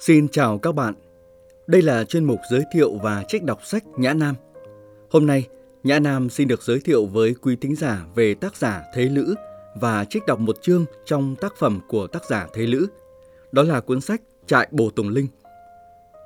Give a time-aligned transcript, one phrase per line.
[0.00, 0.94] Xin chào các bạn.
[1.66, 4.34] Đây là chuyên mục giới thiệu và trích đọc sách Nhã Nam.
[5.10, 5.48] Hôm nay,
[5.82, 9.34] Nhã Nam xin được giới thiệu với quý thính giả về tác giả Thế Lữ
[9.74, 12.86] và trích đọc một chương trong tác phẩm của tác giả Thế Lữ.
[13.52, 15.26] Đó là cuốn sách Trại Bồ Tùng Linh.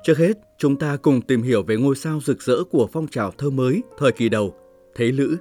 [0.03, 3.31] Trước hết, chúng ta cùng tìm hiểu về ngôi sao rực rỡ của phong trào
[3.37, 4.55] thơ mới thời kỳ đầu,
[4.95, 5.37] Thế Lữ.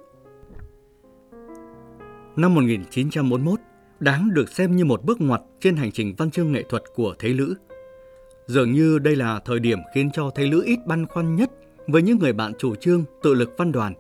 [2.37, 3.61] Năm 1941,
[4.01, 7.15] đáng được xem như một bước ngoặt trên hành trình văn chương nghệ thuật của
[7.19, 7.55] Thế Lữ.
[8.47, 11.51] Dường như đây là thời điểm khiến cho thầy Lữ ít băn khoăn nhất
[11.87, 13.95] với những người bạn chủ trương tự lực văn đoàn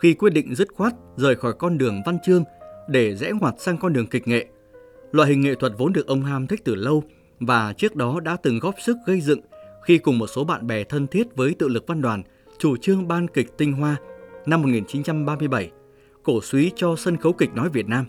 [0.00, 2.44] khi quyết định dứt khoát rời khỏi con đường văn chương
[2.88, 4.46] để rẽ ngoặt sang con đường kịch nghệ.
[5.12, 7.04] Loại hình nghệ thuật vốn được ông Ham thích từ lâu
[7.40, 9.40] và trước đó đã từng góp sức gây dựng
[9.84, 12.22] khi cùng một số bạn bè thân thiết với tự lực văn đoàn
[12.58, 13.96] chủ trương ban kịch Tinh Hoa
[14.46, 15.70] năm 1937,
[16.22, 18.06] cổ suý cho sân khấu kịch nói Việt Nam.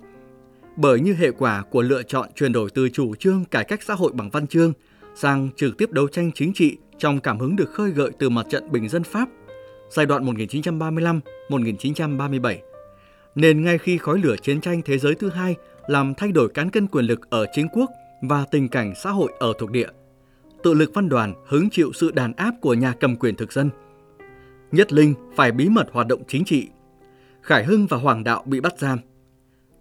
[0.75, 3.93] Bởi như hệ quả của lựa chọn chuyển đổi từ chủ trương cải cách xã
[3.93, 4.73] hội bằng văn chương
[5.15, 8.45] sang trực tiếp đấu tranh chính trị trong cảm hứng được khơi gợi từ mặt
[8.49, 9.29] trận bình dân Pháp
[9.91, 12.57] giai đoạn 1935-1937.
[13.35, 15.55] Nên ngay khi khói lửa chiến tranh thế giới thứ hai
[15.87, 17.89] làm thay đổi cán cân quyền lực ở chính quốc
[18.21, 19.87] và tình cảnh xã hội ở thuộc địa,
[20.63, 23.69] tự lực văn đoàn hứng chịu sự đàn áp của nhà cầm quyền thực dân.
[24.71, 26.67] Nhất Linh phải bí mật hoạt động chính trị.
[27.41, 28.99] Khải Hưng và Hoàng Đạo bị bắt giam.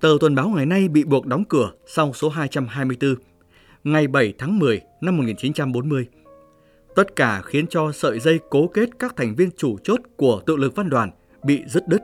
[0.01, 3.15] Tờ tuần báo ngày nay bị buộc đóng cửa sau số 224,
[3.85, 6.07] ngày 7 tháng 10 năm 1940.
[6.95, 10.57] Tất cả khiến cho sợi dây cố kết các thành viên chủ chốt của tự
[10.57, 11.11] lực văn đoàn
[11.45, 12.03] bị dứt đứt.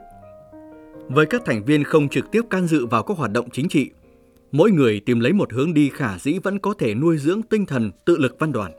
[1.08, 3.91] Với các thành viên không trực tiếp can dự vào các hoạt động chính trị,
[4.52, 7.66] mỗi người tìm lấy một hướng đi khả dĩ vẫn có thể nuôi dưỡng tinh
[7.66, 8.72] thần tự lực văn đoàn.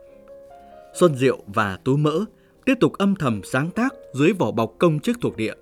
[0.93, 2.25] Xuân Diệu và Tú Mỡ
[2.65, 5.53] tiếp tục âm thầm sáng tác dưới vỏ bọc công chức thuộc địa.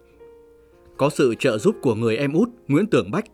[0.97, 3.25] Có sự trợ giúp của người em út Nguyễn Tưởng Bách,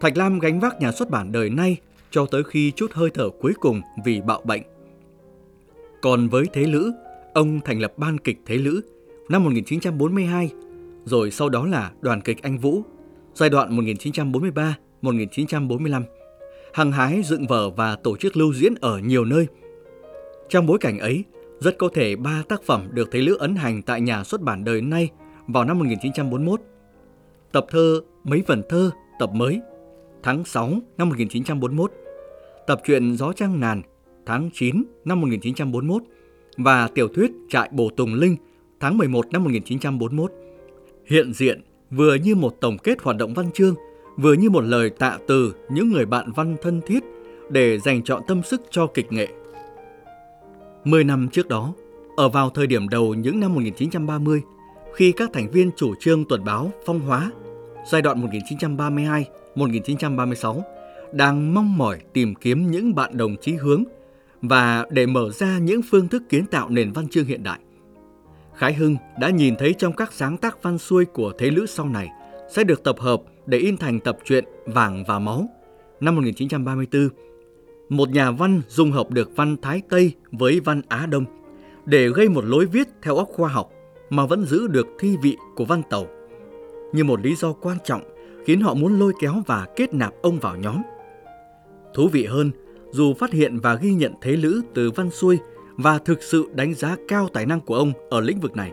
[0.00, 1.76] Thạch Lam gánh vác nhà xuất bản đời nay
[2.12, 4.62] cho tới khi chút hơi thở cuối cùng vì bạo bệnh.
[6.02, 6.92] Còn với Thế Lữ,
[7.34, 8.80] ông thành lập ban kịch Thế Lữ
[9.28, 10.50] năm 1942,
[11.04, 12.82] rồi sau đó là đoàn kịch Anh Vũ,
[13.34, 13.76] giai đoạn
[15.02, 16.02] 1943-1945,
[16.72, 19.46] hăng hái dựng vở và tổ chức lưu diễn ở nhiều nơi.
[20.48, 21.24] Trong bối cảnh ấy,
[21.60, 24.64] rất có thể ba tác phẩm được Thế Lữ ấn hành tại nhà xuất bản
[24.64, 25.10] đời nay
[25.48, 26.60] vào năm 1941.
[27.52, 29.60] Tập thơ Mấy vần thơ tập mới
[30.22, 31.92] tháng 6 năm 1941,
[32.66, 33.82] tập truyện Gió Trăng Nàn
[34.26, 36.02] tháng 9 năm 1941
[36.56, 38.36] và tiểu thuyết Trại Bồ Tùng Linh
[38.80, 40.32] tháng 11 năm 1941.
[41.06, 43.74] Hiện diện vừa như một tổng kết hoạt động văn chương,
[44.16, 47.04] vừa như một lời tạ từ những người bạn văn thân thiết
[47.50, 49.28] để dành chọn tâm sức cho kịch nghệ.
[50.84, 51.74] Mười năm trước đó,
[52.16, 54.42] ở vào thời điểm đầu những năm 1930,
[54.94, 57.30] khi các thành viên chủ trương tuần báo Phong Hóa,
[57.90, 58.26] giai đoạn
[59.56, 60.62] 1932-1936,
[61.12, 63.84] đang mong mỏi tìm kiếm những bạn đồng chí hướng
[64.42, 67.58] và để mở ra những phương thức kiến tạo nền văn chương hiện đại.
[68.56, 71.88] Khái Hưng đã nhìn thấy trong các sáng tác văn xuôi của thế lữ sau
[71.88, 72.08] này
[72.50, 75.48] sẽ được tập hợp để in thành tập truyện Vàng và Máu
[76.00, 77.08] năm 1934.
[77.88, 81.24] Một nhà văn dung hợp được văn Thái Tây với văn Á Đông
[81.84, 83.70] để gây một lối viết theo óc khoa học
[84.10, 86.06] mà vẫn giữ được thi vị của văn tàu.
[86.92, 88.02] Như một lý do quan trọng
[88.46, 90.82] khiến họ muốn lôi kéo và kết nạp ông vào nhóm.
[91.94, 92.50] Thú vị hơn,
[92.90, 95.38] dù phát hiện và ghi nhận thế lữ từ văn xuôi
[95.76, 98.72] và thực sự đánh giá cao tài năng của ông ở lĩnh vực này,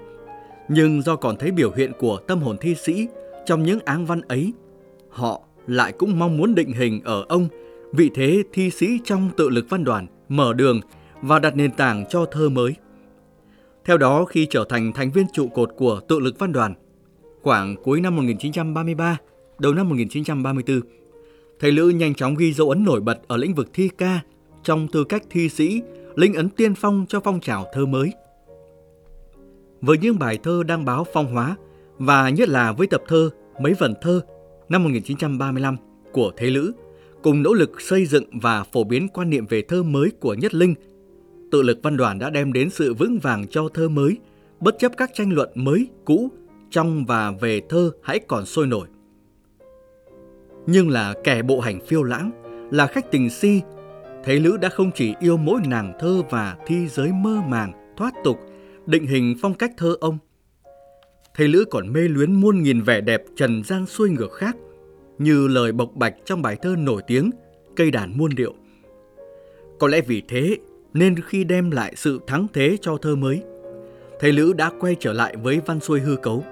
[0.69, 3.07] nhưng do còn thấy biểu hiện của tâm hồn thi sĩ
[3.45, 4.53] trong những áng văn ấy,
[5.09, 7.47] họ lại cũng mong muốn định hình ở ông
[7.93, 10.81] vị thế thi sĩ trong tự lực văn đoàn, mở đường
[11.21, 12.75] và đặt nền tảng cho thơ mới.
[13.85, 16.73] Theo đó, khi trở thành thành viên trụ cột của tự lực văn đoàn,
[17.41, 19.17] khoảng cuối năm 1933,
[19.59, 20.81] đầu năm 1934,
[21.59, 24.19] thầy Lữ nhanh chóng ghi dấu ấn nổi bật ở lĩnh vực thi ca
[24.63, 25.81] trong tư cách thi sĩ,
[26.15, 28.13] linh ấn tiên phong cho phong trào thơ mới.
[29.81, 31.55] Với những bài thơ đăng báo phong hóa
[31.97, 33.29] và nhất là với tập thơ
[33.61, 34.21] Mấy vần thơ
[34.69, 35.77] năm 1935
[36.11, 36.71] của Thế Lữ,
[37.23, 40.53] cùng nỗ lực xây dựng và phổ biến quan niệm về thơ mới của Nhất
[40.53, 40.75] Linh,
[41.51, 44.17] tự lực văn đoàn đã đem đến sự vững vàng cho thơ mới,
[44.59, 46.29] bất chấp các tranh luận mới, cũ,
[46.69, 48.87] trong và về thơ hãy còn sôi nổi
[50.67, 52.31] nhưng là kẻ bộ hành phiêu lãng,
[52.71, 53.61] là khách tình si.
[54.23, 58.13] thấy Lữ đã không chỉ yêu mỗi nàng thơ và thi giới mơ màng, thoát
[58.23, 58.39] tục,
[58.85, 60.17] định hình phong cách thơ ông.
[61.35, 64.55] Thầy Lữ còn mê luyến muôn nghìn vẻ đẹp trần gian xuôi ngược khác,
[65.17, 67.31] như lời bộc bạch trong bài thơ nổi tiếng
[67.75, 68.53] Cây đàn muôn điệu.
[69.79, 70.57] Có lẽ vì thế
[70.93, 73.41] nên khi đem lại sự thắng thế cho thơ mới,
[74.19, 76.43] thầy Lữ đã quay trở lại với văn xuôi hư cấu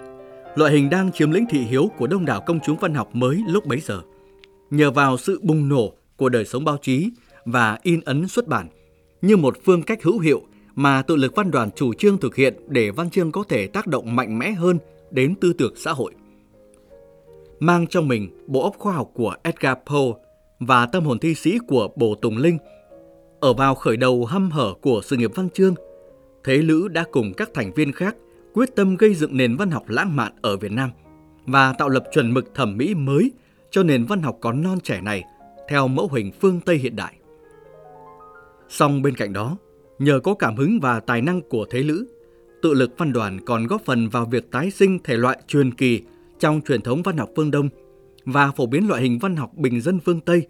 [0.58, 3.44] loại hình đang chiếm lĩnh thị hiếu của đông đảo công chúng văn học mới
[3.48, 4.02] lúc bấy giờ.
[4.70, 7.10] Nhờ vào sự bùng nổ của đời sống báo chí
[7.46, 8.68] và in ấn xuất bản,
[9.22, 10.42] như một phương cách hữu hiệu
[10.76, 13.88] mà tự lực văn đoàn chủ trương thực hiện để văn chương có thể tác
[13.88, 14.80] động mạnh mẽ hơn
[15.12, 16.14] đến tư tưởng xã hội.
[17.60, 20.02] Mang trong mình bộ óc khoa học của Edgar Poe
[20.60, 22.58] và tâm hồn thi sĩ của Bồ Tùng Linh,
[23.40, 25.76] ở vào khởi đầu hăm hở của sự nghiệp văn chương,
[26.44, 28.16] Thế Lữ đã cùng các thành viên khác
[28.58, 30.90] quyết tâm gây dựng nền văn học lãng mạn ở Việt Nam
[31.46, 33.32] và tạo lập chuẩn mực thẩm mỹ mới
[33.72, 35.24] cho nền văn học còn non trẻ này
[35.70, 37.16] theo mẫu hình phương Tây hiện đại.
[38.70, 39.58] Song bên cạnh đó,
[40.00, 42.06] nhờ có cảm hứng và tài năng của Thế Lữ,
[42.62, 46.02] tự lực văn đoàn còn góp phần vào việc tái sinh thể loại truyền kỳ
[46.40, 47.70] trong truyền thống văn học phương Đông
[48.26, 50.48] và phổ biến loại hình văn học bình dân phương Tây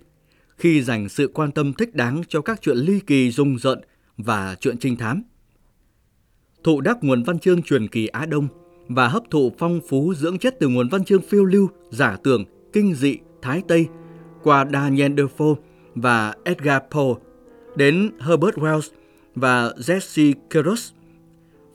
[0.58, 3.82] khi dành sự quan tâm thích đáng cho các chuyện ly kỳ rung rợn
[4.18, 5.24] và chuyện trinh thám.
[6.64, 8.48] Thụ đắc nguồn văn chương truyền kỳ Á Đông
[8.88, 12.46] và hấp thụ phong phú dưỡng chất từ nguồn văn chương phiêu lưu, giả tưởng,
[12.74, 13.88] kinh dị, thái Tây
[14.44, 15.56] qua Daniel Defoe
[15.96, 17.14] và Edgar Poe
[17.76, 18.90] đến Herbert Wells
[19.36, 20.80] và Jesse Kerouac.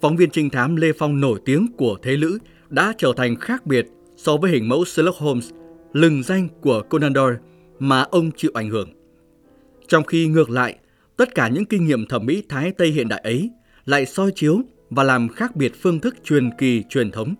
[0.00, 2.38] Phóng viên trinh thám Lê Phong nổi tiếng của Thế Lữ
[2.69, 3.87] đã trở thành khác biệt
[4.17, 5.50] so với hình mẫu Sherlock Holmes,
[5.93, 7.37] lừng danh của Conan Doyle
[7.78, 8.90] mà ông chịu ảnh hưởng.
[9.88, 10.76] Trong khi ngược lại,
[11.17, 13.50] tất cả những kinh nghiệm thẩm mỹ Thái Tây hiện đại ấy
[13.84, 17.34] lại soi chiếu và làm khác biệt phương thức truyền kỳ truyền thống.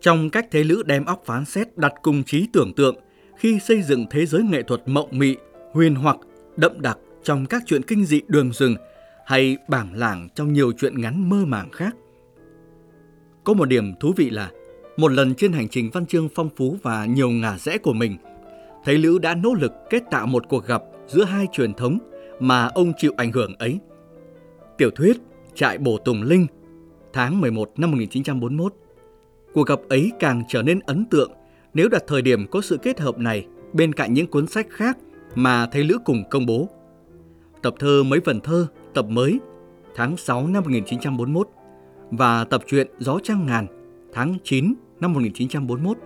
[0.00, 2.96] Trong cách Thế Lữ đem óc phán xét đặt cùng trí tưởng tượng
[3.38, 5.36] khi xây dựng thế giới nghệ thuật mộng mị,
[5.72, 6.16] huyền hoặc,
[6.56, 8.76] đậm đặc trong các chuyện kinh dị đường rừng
[9.26, 11.96] hay bảng làng trong nhiều chuyện ngắn mơ màng khác.
[13.44, 14.50] Có một điểm thú vị là,
[14.96, 18.16] một lần trên hành trình văn chương phong phú và nhiều ngả rẽ của mình,
[18.84, 21.98] Thấy Lữ đã nỗ lực kết tạo một cuộc gặp giữa hai truyền thống
[22.40, 23.78] mà ông chịu ảnh hưởng ấy.
[24.78, 25.16] Tiểu thuyết
[25.58, 26.46] Trại Bổ Tùng Linh
[27.12, 28.74] tháng 11 năm 1941.
[29.54, 31.32] Cuộc gặp ấy càng trở nên ấn tượng
[31.74, 34.98] nếu đặt thời điểm có sự kết hợp này bên cạnh những cuốn sách khác
[35.34, 36.68] mà thầy Lữ cùng công bố.
[37.62, 39.38] Tập thơ Mấy phần thơ, tập mới,
[39.94, 41.48] tháng 6 năm 1941
[42.10, 43.66] và tập truyện Gió Trăng Ngàn,
[44.12, 45.98] tháng 9 năm 1941.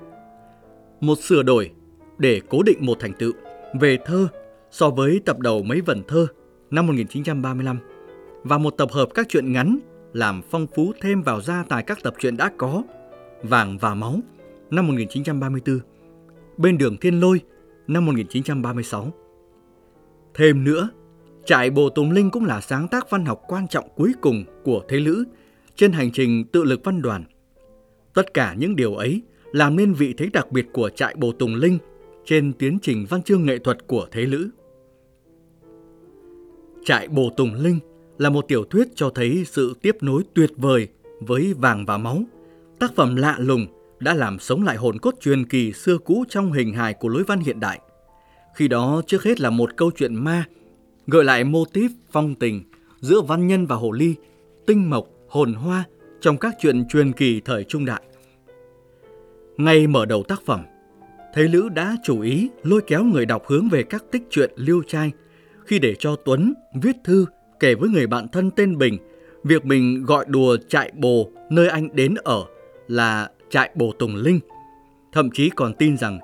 [1.00, 1.70] Một sửa đổi
[2.18, 3.32] để cố định một thành tựu
[3.80, 4.28] về thơ
[4.70, 6.26] so với tập đầu Mấy vần thơ
[6.70, 7.78] năm 1935
[8.44, 9.78] và một tập hợp các truyện ngắn
[10.12, 12.82] làm phong phú thêm vào gia tài các tập truyện đã có
[13.42, 14.20] Vàng và Máu
[14.70, 15.78] năm 1934,
[16.56, 17.40] Bên đường Thiên Lôi
[17.86, 19.12] năm 1936.
[20.34, 20.90] Thêm nữa,
[21.44, 24.82] Trại Bồ Tùng Linh cũng là sáng tác văn học quan trọng cuối cùng của
[24.88, 25.24] Thế Lữ
[25.76, 27.24] trên hành trình tự lực văn đoàn.
[28.14, 29.22] Tất cả những điều ấy
[29.52, 31.78] làm nên vị thế đặc biệt của Trại Bồ Tùng Linh
[32.24, 34.50] trên tiến trình văn chương nghệ thuật của Thế Lữ.
[36.84, 37.78] Trại Bồ Tùng Linh
[38.22, 40.88] là một tiểu thuyết cho thấy sự tiếp nối tuyệt vời
[41.20, 42.22] với Vàng và Máu,
[42.78, 43.66] tác phẩm lạ lùng
[44.00, 47.22] đã làm sống lại hồn cốt truyền kỳ xưa cũ trong hình hài của lối
[47.22, 47.80] văn hiện đại.
[48.54, 50.44] Khi đó trước hết là một câu chuyện ma,
[51.06, 52.62] gợi lại mô típ phong tình
[53.00, 54.14] giữa văn nhân và hồ ly,
[54.66, 55.84] tinh mộc, hồn hoa
[56.20, 58.02] trong các chuyện truyền kỳ thời trung đại.
[59.56, 60.60] Ngay mở đầu tác phẩm,
[61.34, 64.82] Thế Lữ đã chủ ý lôi kéo người đọc hướng về các tích truyện liêu
[64.88, 65.12] trai
[65.64, 67.26] khi để cho Tuấn viết thư
[67.62, 68.98] kể với người bạn thân tên Bình
[69.44, 72.44] việc mình gọi đùa trại bồ nơi anh đến ở
[72.88, 74.40] là trại bồ Tùng Linh.
[75.12, 76.18] Thậm chí còn tin rằng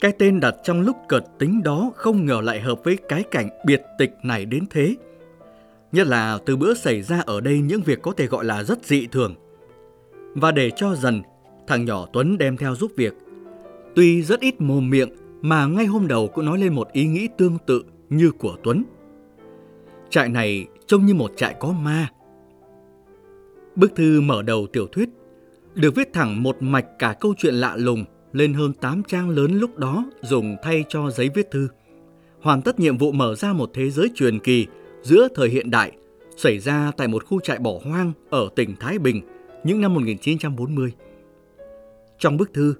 [0.00, 3.48] cái tên đặt trong lúc cợt tính đó không ngờ lại hợp với cái cảnh
[3.66, 4.96] biệt tịch này đến thế.
[5.92, 8.84] Nhất là từ bữa xảy ra ở đây những việc có thể gọi là rất
[8.84, 9.34] dị thường.
[10.34, 11.22] Và để cho dần,
[11.66, 13.14] thằng nhỏ Tuấn đem theo giúp việc.
[13.94, 15.10] Tuy rất ít mồm miệng
[15.42, 18.84] mà ngay hôm đầu cũng nói lên một ý nghĩ tương tự như của Tuấn.
[20.10, 22.08] Trại này trông như một trại có ma.
[23.76, 25.08] Bức thư mở đầu tiểu thuyết
[25.74, 29.58] được viết thẳng một mạch cả câu chuyện lạ lùng lên hơn 8 trang lớn
[29.58, 31.68] lúc đó dùng thay cho giấy viết thư.
[32.40, 34.66] Hoàn tất nhiệm vụ mở ra một thế giới truyền kỳ
[35.02, 35.92] giữa thời hiện đại
[36.36, 39.22] xảy ra tại một khu trại bỏ hoang ở tỉnh Thái Bình
[39.64, 40.92] những năm 1940.
[42.18, 42.74] Trong bức thư,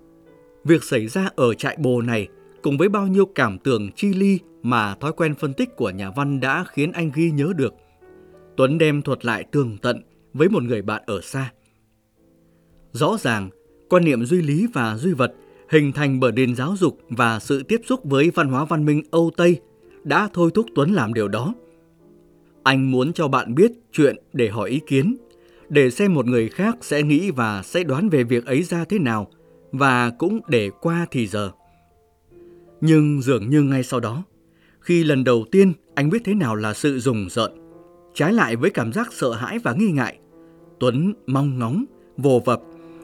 [0.64, 2.28] việc xảy ra ở trại bồ này
[2.62, 6.10] cùng với bao nhiêu cảm tưởng chi ly mà thói quen phân tích của nhà
[6.10, 7.74] văn đã khiến anh ghi nhớ được.
[8.56, 10.02] Tuấn đem thuật lại tường tận
[10.34, 11.52] với một người bạn ở xa.
[12.92, 13.50] Rõ ràng,
[13.88, 15.34] quan niệm duy lý và duy vật
[15.68, 19.02] hình thành bởi nền giáo dục và sự tiếp xúc với văn hóa văn minh
[19.10, 19.60] Âu Tây
[20.04, 21.54] đã thôi thúc Tuấn làm điều đó.
[22.62, 25.16] Anh muốn cho bạn biết chuyện để hỏi ý kiến,
[25.68, 28.98] để xem một người khác sẽ nghĩ và sẽ đoán về việc ấy ra thế
[28.98, 29.30] nào,
[29.72, 31.50] và cũng để qua thì giờ.
[32.80, 34.22] Nhưng dường như ngay sau đó,
[34.80, 37.52] khi lần đầu tiên anh biết thế nào là sự rùng rợn,
[38.14, 40.18] trái lại với cảm giác sợ hãi và nghi ngại,
[40.78, 41.84] Tuấn mong ngóng,
[42.16, 42.60] vồ vập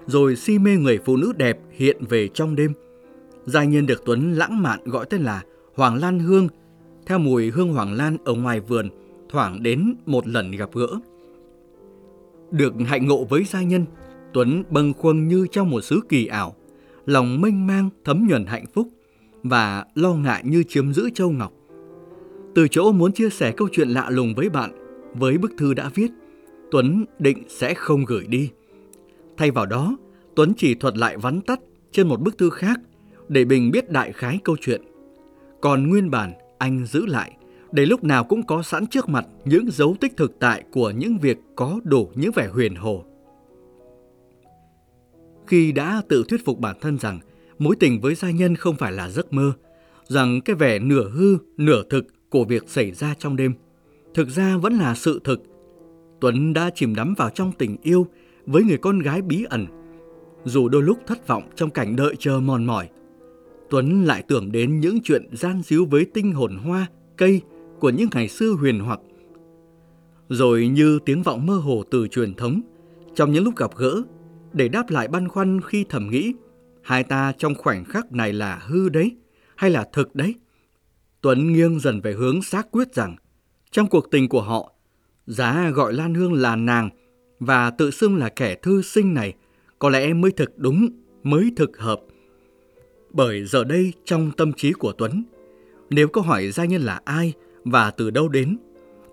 [0.07, 2.73] rồi si mê người phụ nữ đẹp hiện về trong đêm.
[3.47, 5.43] Giai nhân được Tuấn lãng mạn gọi tên là
[5.75, 6.49] Hoàng Lan Hương,
[7.07, 8.89] theo mùi hương hoàng lan ở ngoài vườn,
[9.29, 10.89] thoảng đến một lần gặp gỡ.
[12.51, 13.85] Được hạnh ngộ với gia nhân,
[14.33, 16.55] Tuấn bâng khuâng như trong một xứ kỳ ảo,
[17.07, 18.89] lòng mênh mang thấm nhuần hạnh phúc
[19.43, 21.53] và lo ngại như chiếm giữ châu ngọc.
[22.55, 24.80] Từ chỗ muốn chia sẻ câu chuyện lạ lùng với bạn,
[25.15, 26.11] với bức thư đã viết,
[26.71, 28.51] Tuấn định sẽ không gửi đi.
[29.37, 29.97] Thay vào đó,
[30.37, 31.61] Tuấn chỉ thuật lại vắn tắt
[31.93, 32.81] trên một bức thư khác
[33.29, 34.83] để Bình biết đại khái câu chuyện.
[35.61, 37.37] Còn nguyên bản anh giữ lại
[37.73, 41.19] để lúc nào cũng có sẵn trước mặt những dấu tích thực tại của những
[41.19, 43.05] việc có đủ những vẻ huyền hồ.
[45.47, 47.21] Khi đã tự thuyết phục bản thân rằng
[47.59, 49.53] mối tình với gia nhân không phải là giấc mơ,
[50.05, 53.55] rằng cái vẻ nửa hư, nửa thực của việc xảy ra trong đêm,
[54.15, 55.43] thực ra vẫn là sự thực.
[56.21, 58.07] Tuấn đã chìm đắm vào trong tình yêu
[58.47, 59.67] với người con gái bí ẩn.
[60.45, 62.89] Dù đôi lúc thất vọng trong cảnh đợi chờ mòn mỏi,
[63.71, 66.87] Tuấn lại tưởng đến những chuyện gian díu với tinh hồn hoa,
[67.17, 67.41] cây
[67.81, 69.01] của những ngày xưa huyền hoặc.
[70.29, 72.61] Rồi như tiếng vọng mơ hồ từ truyền thống,
[73.15, 74.03] trong những lúc gặp gỡ,
[74.53, 76.33] để đáp lại băn khoăn khi thầm nghĩ,
[76.83, 79.17] hai ta trong khoảnh khắc này là hư đấy,
[79.57, 80.35] hay là thực đấy?
[81.21, 83.17] Tuấn nghiêng dần về hướng xác quyết rằng,
[83.73, 84.73] trong cuộc tình của họ,
[85.27, 86.91] giá gọi Lan Hương là nàng
[87.41, 89.35] và tự xưng là kẻ thư sinh này
[89.79, 90.89] có lẽ mới thực đúng,
[91.23, 92.01] mới thực hợp.
[93.11, 95.25] Bởi giờ đây trong tâm trí của Tuấn,
[95.91, 97.33] nếu câu hỏi gia nhân là ai
[97.65, 98.57] và từ đâu đến,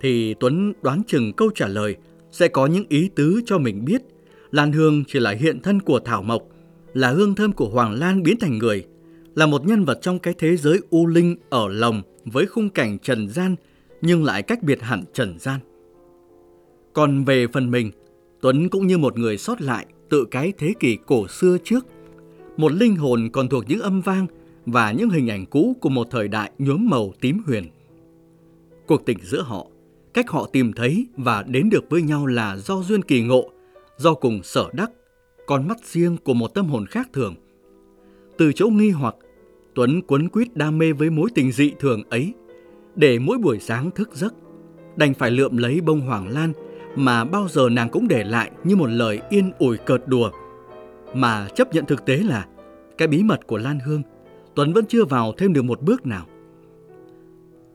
[0.02, 1.96] thì Tuấn đoán chừng câu trả lời
[2.32, 4.02] sẽ có những ý tứ cho mình biết
[4.52, 6.44] Lan Hương chỉ là hiện thân của Thảo Mộc,
[6.94, 8.86] là hương thơm của Hoàng Lan biến thành người,
[9.36, 13.00] là một nhân vật trong cái thế giới u linh ở lòng với khung cảnh
[13.00, 13.56] trần gian
[14.02, 15.60] nhưng lại cách biệt hẳn trần gian.
[16.94, 17.92] Còn về phần mình,
[18.42, 21.86] Tuấn cũng như một người sót lại tự cái thế kỷ cổ xưa trước,
[22.58, 24.28] một linh hồn còn thuộc những âm vang
[24.66, 27.66] và những hình ảnh cũ của một thời đại nhuốm màu tím huyền.
[28.88, 29.68] Cuộc tình giữa họ,
[30.14, 33.50] cách họ tìm thấy và đến được với nhau là do duyên kỳ ngộ,
[33.98, 34.92] do cùng sở đắc,
[35.48, 37.36] con mắt riêng của một tâm hồn khác thường.
[38.38, 39.16] Từ chỗ nghi hoặc,
[39.76, 42.34] Tuấn cuốn quýt đam mê với mối tình dị thường ấy,
[42.98, 44.34] để mỗi buổi sáng thức giấc,
[44.96, 46.54] đành phải lượm lấy bông hoàng lan
[46.96, 50.32] mà bao giờ nàng cũng để lại như một lời yên ủi cợt đùa.
[51.14, 52.46] Mà chấp nhận thực tế là
[52.98, 54.02] cái bí mật của Lan Hương,
[54.56, 56.26] Tuấn vẫn chưa vào thêm được một bước nào.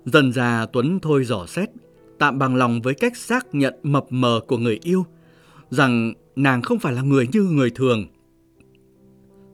[0.05, 1.69] Dần già Tuấn thôi dò xét,
[2.19, 5.05] tạm bằng lòng với cách xác nhận mập mờ của người yêu,
[5.71, 8.07] rằng nàng không phải là người như người thường.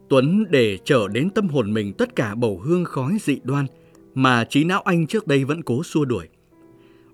[0.09, 3.67] Tuấn để trở đến tâm hồn mình tất cả bầu hương khói dị đoan
[4.19, 6.29] mà trí não anh trước đây vẫn cố xua đuổi.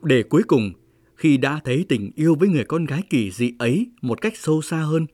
[0.02, 0.72] Để cuối cùng,
[1.14, 4.62] khi đã thấy tình yêu với người con gái kỳ dị ấy một cách sâu
[4.62, 5.06] xa hơn,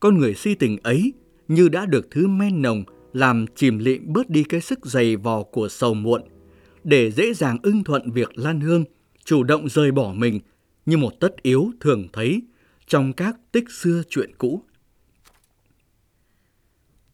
[0.00, 1.12] con người si tình ấy
[1.48, 5.42] như đã được thứ men nồng làm chìm lịm bớt đi cái sức dày vò
[5.42, 6.22] của sầu muộn,
[6.84, 8.84] để dễ dàng ưng thuận việc Lan Hương
[9.24, 10.40] chủ động rời bỏ mình
[10.86, 12.42] như một tất yếu thường thấy
[12.86, 14.62] trong các tích xưa chuyện cũ.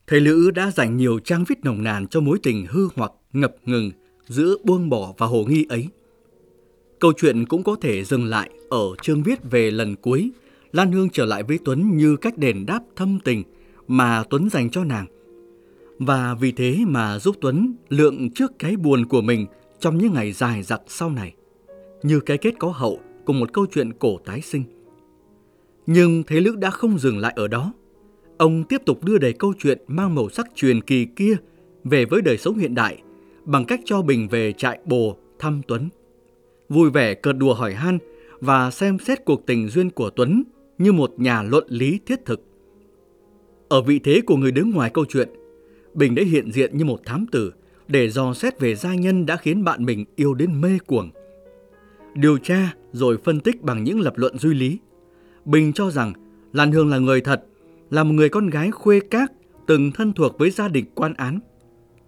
[0.07, 3.57] Thầy Lữ đã dành nhiều trang viết nồng nàn cho mối tình hư hoặc ngập
[3.65, 3.91] ngừng
[4.27, 5.89] giữa buông bỏ và hồ nghi ấy.
[6.99, 10.31] Câu chuyện cũng có thể dừng lại ở chương viết về lần cuối,
[10.73, 13.43] Lan Hương trở lại với Tuấn như cách đền đáp thâm tình
[13.89, 15.07] mà Tuấn dành cho nàng.
[15.99, 19.47] Và vì thế mà giúp Tuấn lượng trước cái buồn của mình
[19.81, 21.35] trong những ngày dài dặc sau này.
[22.03, 24.65] Như cái kết có hậu của một câu chuyện cổ tái sinh.
[25.87, 27.73] Nhưng Thế Lữ đã không dừng lại ở đó.
[28.39, 31.37] Ông tiếp tục đưa đầy câu chuyện mang màu sắc truyền kỳ kia
[31.85, 33.03] về với đời sống hiện đại
[33.47, 35.89] bằng cách cho Bình về trại bồ thăm Tuấn.
[36.69, 37.99] Vui vẻ cợt đùa hỏi han
[38.41, 40.43] và xem xét cuộc tình duyên của Tuấn
[40.79, 42.43] như một nhà luận lý thiết thực.
[43.69, 45.29] Ở vị thế của người đứng ngoài câu chuyện,
[45.95, 47.53] Bình đã hiện diện như một thám tử
[47.89, 51.11] để dò xét về gia nhân đã khiến bạn mình yêu đến mê cuồng.
[52.15, 54.79] Điều tra rồi phân tích bằng những lập luận duy lý.
[55.45, 56.13] Bình cho rằng
[56.53, 57.45] Lan Hương là người thật,
[57.91, 59.33] là một người con gái khuê các
[59.67, 61.39] từng thân thuộc với gia đình quan án,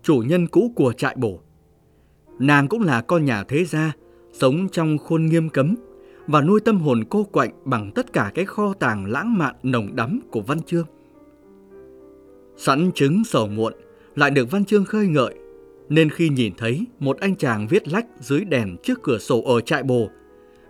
[0.09, 1.41] chủ nhân cũ của trại bổ.
[2.39, 3.93] Nàng cũng là con nhà thế gia,
[4.33, 5.75] sống trong khuôn nghiêm cấm
[6.27, 9.97] và nuôi tâm hồn cô quạnh bằng tất cả cái kho tàng lãng mạn nồng
[9.97, 10.87] đắm của Văn Chương.
[12.57, 13.73] Sẵn chứng sầu muộn,
[14.15, 15.35] lại được Văn Chương khơi ngợi,
[15.89, 19.61] nên khi nhìn thấy một anh chàng viết lách dưới đèn trước cửa sổ ở
[19.61, 20.09] trại bồ,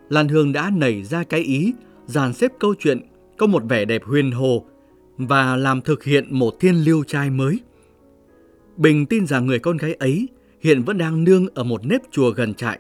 [0.09, 1.73] Lan Hương đã nảy ra cái ý
[2.07, 3.01] dàn xếp câu chuyện
[3.37, 4.65] có một vẻ đẹp huyền hồ
[5.17, 7.61] và làm thực hiện một thiên lưu trai mới.
[8.79, 10.29] Bình tin rằng người con gái ấy
[10.61, 12.79] hiện vẫn đang nương ở một nếp chùa gần trại,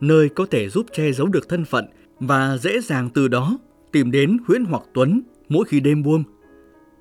[0.00, 1.86] nơi có thể giúp che giấu được thân phận
[2.20, 3.58] và dễ dàng từ đó
[3.92, 6.24] tìm đến Huyễn hoặc Tuấn mỗi khi đêm buông.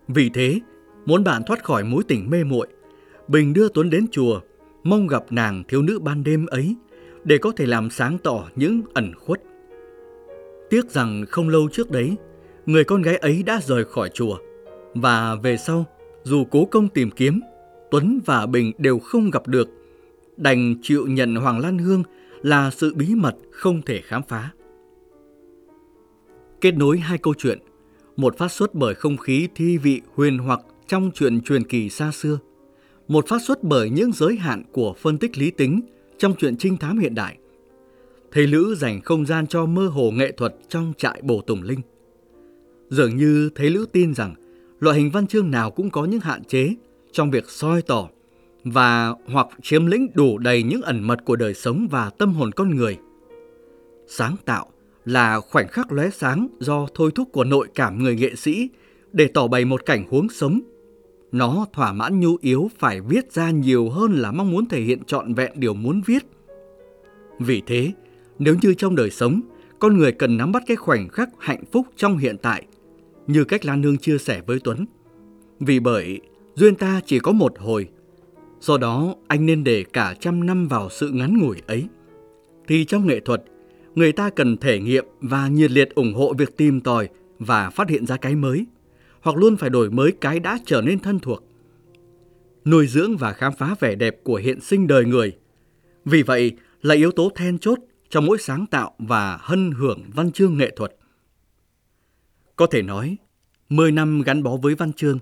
[0.08, 0.60] Vì thế,
[1.06, 2.68] muốn bạn thoát khỏi mối tình mê muội,
[3.28, 4.40] Bình đưa Tuấn đến chùa,
[4.84, 6.76] mong gặp nàng thiếu nữ ban đêm ấy
[7.24, 9.42] để có thể làm sáng tỏ những ẩn khuất.
[10.70, 12.16] Tiếc rằng không lâu trước đấy,
[12.66, 14.38] người con gái ấy đã rời khỏi chùa
[14.96, 15.86] và về sau,
[16.24, 17.40] dù cố công tìm kiếm,
[17.92, 19.70] Tuấn và Bình đều không gặp được,
[20.38, 22.04] đành chịu nhận Hoàng Lan Hương
[22.42, 24.52] là sự bí mật không thể khám phá.
[26.62, 27.60] Kết nối hai câu chuyện,
[28.16, 32.12] một phát xuất bởi không khí thi vị huyền hoặc trong chuyện truyền kỳ xa
[32.12, 32.40] xưa,
[33.08, 35.82] một phát xuất bởi những giới hạn của phân tích lý tính
[36.18, 37.38] trong chuyện trinh thám hiện đại.
[38.32, 41.82] Thầy Lữ dành không gian cho mơ hồ nghệ thuật trong trại Bồ Tùng Linh.
[42.90, 44.36] Dường như thầy Lữ tin rằng
[44.80, 46.76] loại hình văn chương nào cũng có những hạn chế
[47.12, 48.10] trong việc soi tỏ
[48.64, 52.52] và hoặc chiếm lĩnh đủ đầy những ẩn mật của đời sống và tâm hồn
[52.52, 52.98] con người.
[54.08, 54.72] Sáng tạo
[55.06, 58.70] là khoảnh khắc lóe sáng do thôi thúc của nội cảm người nghệ sĩ
[59.12, 60.60] để tỏ bày một cảnh huống sống.
[61.32, 65.04] Nó thỏa mãn nhu yếu phải viết ra nhiều hơn là mong muốn thể hiện
[65.04, 66.24] trọn vẹn điều muốn viết.
[67.40, 67.92] Vì thế,
[68.40, 69.42] nếu như trong đời sống,
[69.80, 72.66] con người cần nắm bắt cái khoảnh khắc hạnh phúc trong hiện tại,
[73.28, 74.86] như cách Lan Nương chia sẻ với Tuấn.
[75.60, 76.20] Vì bởi
[76.56, 77.90] duyên ta chỉ có một hồi,
[78.60, 81.88] do đó anh nên để cả trăm năm vào sự ngắn ngủi ấy.
[82.68, 83.44] Thì trong nghệ thuật,
[83.96, 87.90] người ta cần thể nghiệm và nhiệt liệt ủng hộ việc tìm tòi và phát
[87.90, 88.66] hiện ra cái mới,
[89.22, 91.44] hoặc luôn phải đổi mới cái đã trở nên thân thuộc.
[92.66, 95.38] Nuôi dưỡng và khám phá vẻ đẹp của hiện sinh đời người.
[96.06, 97.80] Vì vậy là yếu tố then chốt
[98.10, 100.96] trong mỗi sáng tạo và hân hưởng văn chương nghệ thuật.
[102.56, 103.18] Có thể nói,
[103.70, 105.20] 10 năm gắn bó với văn chương,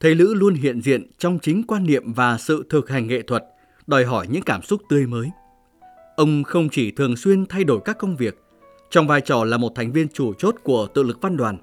[0.00, 3.44] thầy Lữ luôn hiện diện trong chính quan niệm và sự thực hành nghệ thuật,
[3.86, 5.30] đòi hỏi những cảm xúc tươi mới.
[6.16, 8.42] Ông không chỉ thường xuyên thay đổi các công việc,
[8.90, 11.58] trong vai trò là một thành viên chủ chốt của tự lực văn đoàn,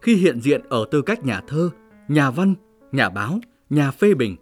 [0.00, 1.70] khi hiện diện ở tư cách nhà thơ,
[2.08, 2.54] nhà văn,
[2.92, 4.36] nhà báo, nhà phê bình,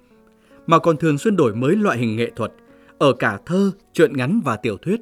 [0.66, 2.52] mà còn thường xuyên đổi mới loại hình nghệ thuật
[2.98, 5.00] ở cả thơ, truyện ngắn và tiểu thuyết,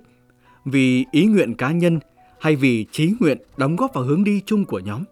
[0.65, 1.99] vì ý nguyện cá nhân
[2.41, 5.05] hay vì trí nguyện đóng góp vào hướng đi chung của nhóm.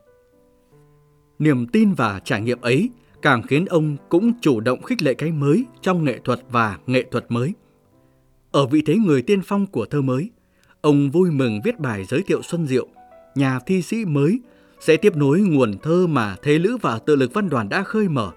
[1.38, 2.90] Niềm tin và trải nghiệm ấy
[3.26, 7.04] càng khiến ông cũng chủ động khích lệ cái mới trong nghệ thuật và nghệ
[7.10, 7.52] thuật mới.
[8.50, 10.30] Ở vị thế người tiên phong của thơ mới,
[10.80, 12.86] ông vui mừng viết bài giới thiệu Xuân Diệu,
[13.34, 14.41] nhà thi sĩ mới
[14.80, 18.08] sẽ tiếp nối nguồn thơ mà Thế Lữ và Tự lực Văn đoàn đã khơi
[18.08, 18.30] mở.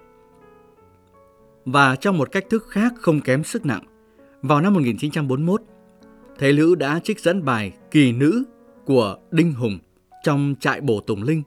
[1.64, 3.84] Và trong một cách thức khác không kém sức nặng,
[4.42, 5.62] vào năm 1941,
[6.38, 8.44] Thế Lữ đã trích dẫn bài Kỳ Nữ
[8.84, 9.78] của Đinh Hùng
[10.24, 11.42] trong trại bổ Tùng Linh,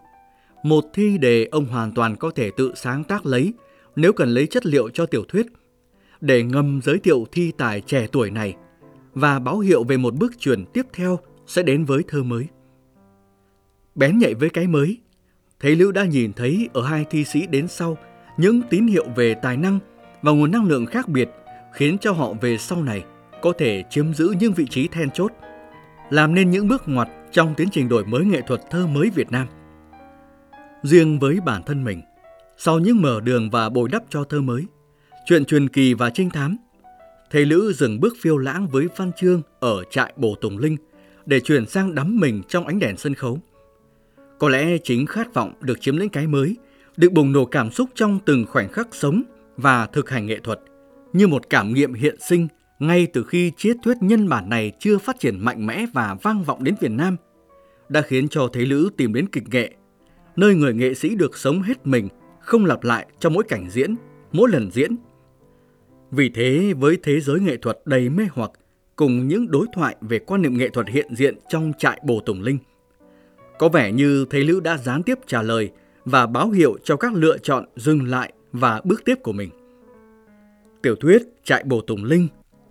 [0.63, 3.53] một thi đề ông hoàn toàn có thể tự sáng tác lấy
[3.95, 5.45] nếu cần lấy chất liệu cho tiểu thuyết,
[6.21, 8.55] để ngầm giới thiệu thi tài trẻ tuổi này
[9.13, 12.47] và báo hiệu về một bước chuyển tiếp theo sẽ đến với thơ mới.
[13.95, 14.97] Bén nhạy với cái mới,
[15.59, 17.97] Thế Lữ đã nhìn thấy ở hai thi sĩ đến sau
[18.37, 19.79] những tín hiệu về tài năng
[20.21, 21.29] và nguồn năng lượng khác biệt
[21.73, 23.03] khiến cho họ về sau này
[23.41, 25.31] có thể chiếm giữ những vị trí then chốt,
[26.09, 29.31] làm nên những bước ngoặt trong tiến trình đổi mới nghệ thuật thơ mới Việt
[29.31, 29.47] Nam.
[30.83, 32.01] Riêng với bản thân mình,
[32.57, 34.65] sau những mở đường và bồi đắp cho thơ mới,
[35.25, 36.57] chuyện truyền kỳ và trinh thám,
[37.31, 40.77] thầy Lữ dừng bước phiêu lãng với văn chương ở trại Bồ Tùng Linh
[41.25, 43.39] để chuyển sang đắm mình trong ánh đèn sân khấu.
[44.39, 46.55] Có lẽ chính khát vọng được chiếm lĩnh cái mới,
[46.97, 49.23] được bùng nổ cảm xúc trong từng khoảnh khắc sống
[49.57, 50.59] và thực hành nghệ thuật,
[51.13, 52.47] như một cảm nghiệm hiện sinh
[52.79, 56.43] ngay từ khi triết thuyết nhân bản này chưa phát triển mạnh mẽ và vang
[56.43, 57.17] vọng đến Việt Nam,
[57.89, 59.71] đã khiến cho Thế Lữ tìm đến kịch nghệ,
[60.35, 63.95] nơi người nghệ sĩ được sống hết mình, không lặp lại trong mỗi cảnh diễn,
[64.31, 64.95] mỗi lần diễn.
[66.11, 68.51] Vì thế, với thế giới nghệ thuật đầy mê hoặc,
[68.95, 72.41] cùng những đối thoại về quan niệm nghệ thuật hiện diện trong trại Bồ Tùng
[72.41, 72.57] Linh,
[73.59, 75.71] có vẻ như thầy Lữ đã gián tiếp trả lời
[76.05, 79.49] và báo hiệu cho các lựa chọn dừng lại và bước tiếp của mình.
[80.81, 82.27] Tiểu thuyết Trại Bồ Tùng Linh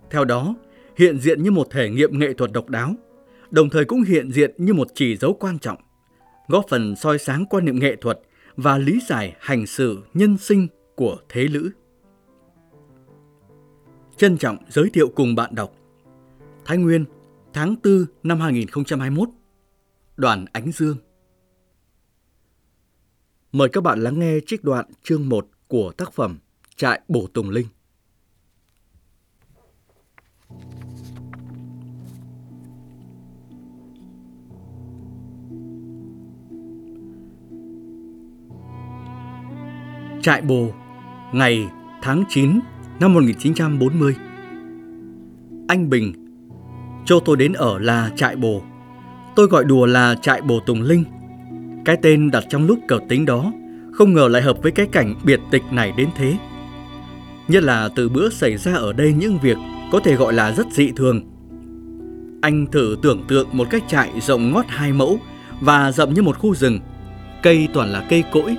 [0.09, 0.55] theo đó,
[0.97, 2.95] hiện diện như một thể nghiệm nghệ thuật độc đáo,
[3.51, 5.77] đồng thời cũng hiện diện như một chỉ dấu quan trọng,
[6.47, 8.19] góp phần soi sáng quan niệm nghệ thuật
[8.55, 11.69] và lý giải hành xử nhân sinh của thế lữ.
[14.17, 15.75] Trân trọng giới thiệu cùng bạn đọc
[16.65, 17.05] Thái Nguyên,
[17.53, 19.29] tháng 4 năm 2021
[20.17, 20.97] Đoàn Ánh Dương
[23.51, 26.39] Mời các bạn lắng nghe trích đoạn chương 1 của tác phẩm
[26.75, 27.67] Trại Bổ Tùng Linh.
[40.23, 40.69] Trại Bồ,
[41.31, 41.67] ngày
[42.01, 42.59] tháng 9
[42.99, 44.15] năm 1940.
[45.67, 46.13] Anh Bình
[47.05, 48.61] cho tôi đến ở là trại Bồ.
[49.35, 51.03] Tôi gọi đùa là trại Bồ Tùng Linh.
[51.85, 53.51] Cái tên đặt trong lúc cờ tính đó
[53.93, 56.37] không ngờ lại hợp với cái cảnh biệt tịch này đến thế.
[57.47, 59.57] Nhất là từ bữa xảy ra ở đây những việc
[59.91, 61.21] có thể gọi là rất dị thường.
[62.41, 65.19] Anh thử tưởng tượng một cái trại rộng ngót hai mẫu
[65.61, 66.79] và rậm như một khu rừng.
[67.43, 68.57] Cây toàn là cây cỗi,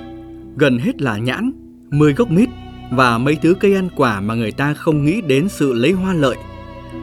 [0.57, 1.51] gần hết là nhãn,
[1.91, 2.49] 10 gốc mít
[2.91, 6.13] và mấy thứ cây ăn quả mà người ta không nghĩ đến sự lấy hoa
[6.13, 6.35] lợi.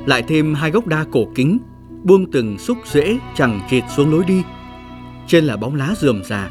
[0.07, 1.59] Lại thêm hai gốc đa cổ kính,
[2.05, 4.43] buông từng xúc rễ chẳng chịt xuống lối đi.
[5.27, 6.51] Trên là bóng lá rườm rà,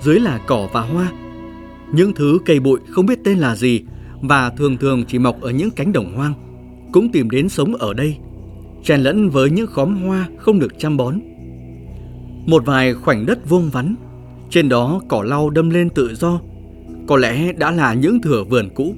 [0.00, 1.12] dưới là cỏ và hoa.
[1.92, 3.80] Những thứ cây bụi không biết tên là gì
[4.22, 6.34] và thường thường chỉ mọc ở những cánh đồng hoang,
[6.92, 8.16] cũng tìm đến sống ở đây,
[8.84, 11.20] chen lẫn với những khóm hoa không được chăm bón.
[12.46, 13.94] Một vài khoảnh đất vuông vắn,
[14.50, 16.40] trên đó cỏ lau đâm lên tự do,
[17.06, 18.94] có lẽ đã là những thửa vườn cũ.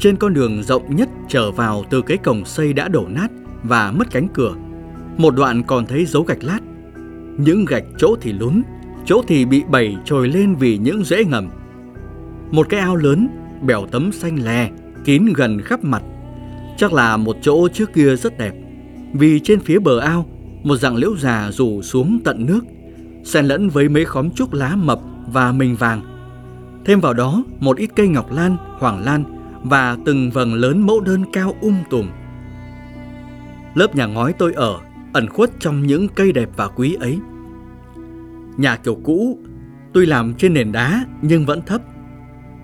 [0.00, 3.28] Trên con đường rộng nhất trở vào từ cái cổng xây đã đổ nát
[3.62, 4.54] và mất cánh cửa,
[5.16, 6.60] một đoạn còn thấy dấu gạch lát.
[7.38, 8.62] Những gạch chỗ thì lún,
[9.04, 11.48] chỗ thì bị bẩy trồi lên vì những rễ ngầm.
[12.50, 13.28] Một cái ao lớn,
[13.62, 14.70] bèo tấm xanh lè,
[15.04, 16.02] kín gần khắp mặt.
[16.76, 18.54] Chắc là một chỗ trước kia rất đẹp,
[19.12, 20.26] vì trên phía bờ ao,
[20.62, 22.60] một dạng liễu già rủ xuống tận nước,
[23.28, 25.00] xen lẫn với mấy khóm trúc lá mập
[25.32, 26.00] và mình vàng.
[26.84, 29.24] Thêm vào đó một ít cây ngọc lan, hoàng lan
[29.62, 32.06] và từng vầng lớn mẫu đơn cao um tùm.
[33.74, 34.78] Lớp nhà ngói tôi ở
[35.12, 37.18] ẩn khuất trong những cây đẹp và quý ấy.
[38.56, 39.38] Nhà kiểu cũ,
[39.92, 41.80] tuy làm trên nền đá nhưng vẫn thấp.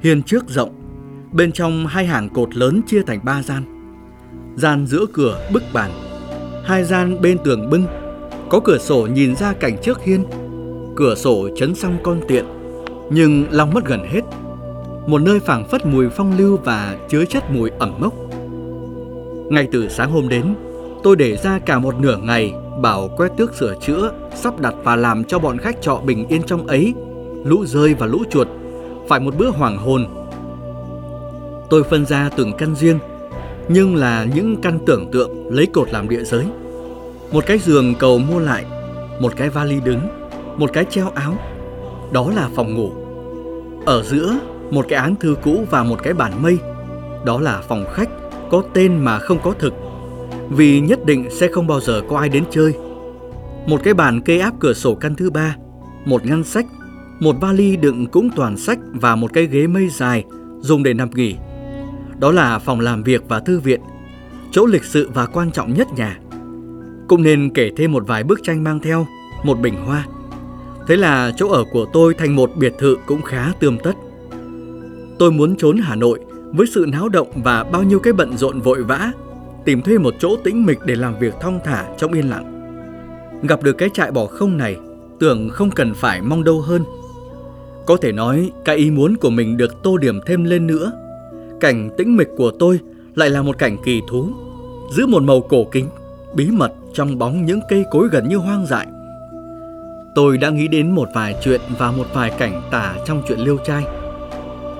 [0.02, 0.74] Hiên trước rộng,
[1.32, 3.62] bên trong hai hàng cột lớn chia thành ba gian.
[4.56, 5.90] Gian giữa cửa bức bàn,
[6.64, 7.86] hai gian bên tường bưng,
[8.50, 10.24] có cửa sổ nhìn ra cảnh trước hiên,
[10.96, 12.44] cửa sổ chấn xong con tiện,
[13.10, 14.20] nhưng long mất gần hết.
[15.06, 18.14] Một nơi phảng phất mùi phong lưu và chứa chất mùi ẩm mốc.
[19.50, 20.54] Ngay từ sáng hôm đến,
[21.02, 24.96] tôi để ra cả một nửa ngày bảo quét tước sửa chữa, sắp đặt và
[24.96, 26.94] làm cho bọn khách trọ bình yên trong ấy,
[27.44, 28.48] lũ rơi và lũ chuột,
[29.08, 30.06] phải một bữa hoàng hôn.
[31.70, 32.98] Tôi phân ra từng căn riêng,
[33.68, 36.44] nhưng là những căn tưởng tượng lấy cột làm địa giới.
[37.32, 38.64] Một cái giường cầu mua lại,
[39.20, 40.00] một cái vali đứng,
[40.56, 41.34] một cái treo áo.
[42.12, 42.92] Đó là phòng ngủ.
[43.86, 44.38] Ở giữa,
[44.70, 46.58] một cái án thư cũ và một cái bàn mây.
[47.24, 48.08] Đó là phòng khách,
[48.50, 49.74] có tên mà không có thực
[50.50, 52.74] vì nhất định sẽ không bao giờ có ai đến chơi.
[53.66, 55.56] Một cái bàn kê áp cửa sổ căn thứ ba,
[56.04, 56.66] một ngăn sách,
[57.20, 60.24] một vali đựng cũng toàn sách và một cái ghế mây dài
[60.60, 61.36] dùng để nằm nghỉ.
[62.18, 63.80] Đó là phòng làm việc và thư viện,
[64.50, 66.18] chỗ lịch sự và quan trọng nhất nhà.
[67.08, 69.06] Cũng nên kể thêm một vài bức tranh mang theo,
[69.44, 70.06] một bình hoa.
[70.86, 73.92] Thế là chỗ ở của tôi thành một biệt thự cũng khá tươm tất.
[75.18, 76.20] Tôi muốn trốn Hà Nội
[76.52, 79.12] với sự náo động và bao nhiêu cái bận rộn vội vã
[79.64, 82.50] tìm thuê một chỗ tĩnh mịch để làm việc thong thả trong yên lặng.
[83.42, 84.76] Gặp được cái trại bỏ không này,
[85.20, 86.84] tưởng không cần phải mong đâu hơn.
[87.86, 90.92] Có thể nói cái ý muốn của mình được tô điểm thêm lên nữa.
[91.60, 92.80] Cảnh tĩnh mịch của tôi
[93.14, 94.28] lại là một cảnh kỳ thú,
[94.90, 95.88] giữ một màu cổ kính,
[96.34, 98.86] bí mật trong bóng những cây cối gần như hoang dại.
[100.14, 103.56] Tôi đã nghĩ đến một vài chuyện và một vài cảnh tả trong chuyện liêu
[103.64, 103.84] trai.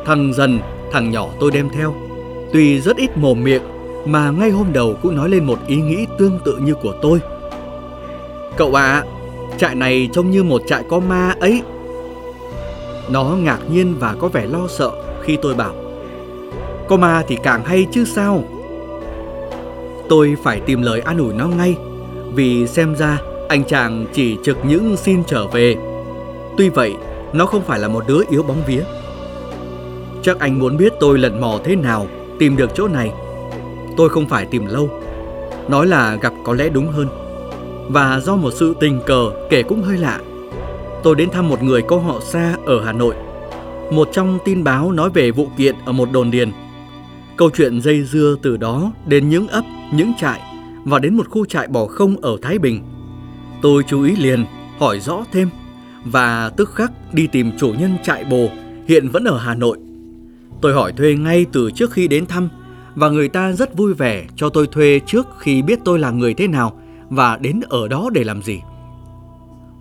[0.04, 0.58] Thằng dần,
[0.92, 1.94] thằng nhỏ tôi đem theo,
[2.52, 3.62] tuy rất ít mồm miệng
[4.04, 7.20] mà ngay hôm đầu cũng nói lên một ý nghĩ tương tự như của tôi.
[8.56, 9.04] Cậu ạ, à,
[9.58, 11.62] trại này trông như một trại có ma ấy.
[13.08, 14.90] Nó ngạc nhiên và có vẻ lo sợ
[15.22, 15.74] khi tôi bảo
[16.88, 18.44] Có ma thì càng hay chứ sao
[20.08, 21.76] Tôi phải tìm lời an ủi nó ngay
[22.34, 23.18] Vì xem ra
[23.48, 25.76] anh chàng chỉ trực những xin trở về
[26.58, 26.94] Tuy vậy
[27.32, 28.82] nó không phải là một đứa yếu bóng vía
[30.22, 32.06] Chắc anh muốn biết tôi lần mò thế nào
[32.38, 33.12] Tìm được chỗ này
[33.96, 34.90] tôi không phải tìm lâu.
[35.68, 37.08] Nói là gặp có lẽ đúng hơn.
[37.88, 40.20] Và do một sự tình cờ kể cũng hơi lạ.
[41.02, 43.14] Tôi đến thăm một người có họ xa ở Hà Nội.
[43.90, 46.52] Một trong tin báo nói về vụ kiện ở một đồn điền.
[47.36, 50.40] Câu chuyện dây dưa từ đó đến những ấp, những trại
[50.84, 52.82] và đến một khu trại bỏ không ở Thái Bình.
[53.62, 54.44] Tôi chú ý liền,
[54.78, 55.48] hỏi rõ thêm
[56.04, 58.50] và tức khắc đi tìm chủ nhân trại bồ
[58.88, 59.78] hiện vẫn ở Hà Nội.
[60.60, 62.48] Tôi hỏi thuê ngay từ trước khi đến thăm
[62.94, 66.34] và người ta rất vui vẻ cho tôi thuê trước khi biết tôi là người
[66.34, 68.60] thế nào và đến ở đó để làm gì.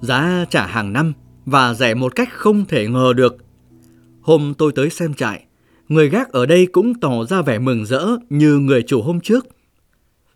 [0.01, 1.13] Giá trả hàng năm
[1.45, 3.37] và rẻ một cách không thể ngờ được.
[4.21, 5.43] Hôm tôi tới xem trại,
[5.89, 9.47] người gác ở đây cũng tỏ ra vẻ mừng rỡ như người chủ hôm trước.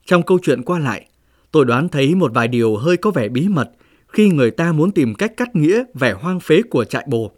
[0.06, 1.06] Trong câu chuyện qua lại,
[1.52, 3.72] tôi đoán thấy một vài điều hơi có vẻ bí mật
[4.08, 7.32] khi người ta muốn tìm cách cắt nghĩa vẻ hoang phế của trại bồ.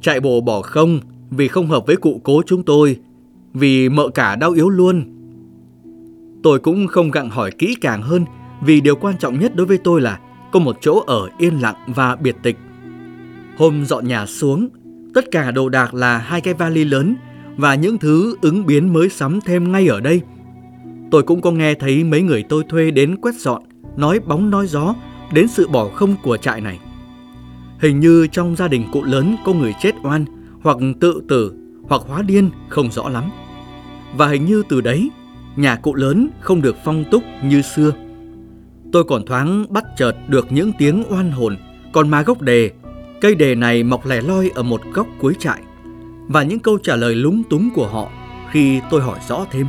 [0.00, 2.96] Trại bồ bỏ không vì không hợp với cụ cố chúng tôi
[3.52, 5.04] vì mợ cả đau yếu luôn.
[6.42, 8.24] Tôi cũng không gặng hỏi kỹ càng hơn
[8.62, 10.20] vì điều quan trọng nhất đối với tôi là
[10.52, 12.56] có một chỗ ở yên lặng và biệt tịch.
[13.56, 14.68] Hôm dọn nhà xuống,
[15.14, 17.14] tất cả đồ đạc là hai cái vali lớn
[17.56, 20.20] và những thứ ứng biến mới sắm thêm ngay ở đây.
[21.10, 23.62] Tôi cũng có nghe thấy mấy người tôi thuê đến quét dọn,
[23.96, 24.94] nói bóng nói gió
[25.32, 26.78] đến sự bỏ không của trại này.
[27.80, 30.24] Hình như trong gia đình cụ lớn có người chết oan,
[30.62, 31.52] hoặc tự tử,
[31.88, 33.30] hoặc hóa điên, không rõ lắm.
[34.16, 35.10] Và hình như từ đấy,
[35.56, 37.92] nhà cụ lớn không được phong túc như xưa.
[38.92, 41.56] Tôi còn thoáng bắt chợt được những tiếng oan hồn,
[41.92, 42.70] còn má gốc đề,
[43.20, 45.62] cây đề này mọc lẻ loi ở một góc cuối trại,
[46.28, 48.10] và những câu trả lời lúng túng của họ
[48.50, 49.66] khi tôi hỏi rõ thêm.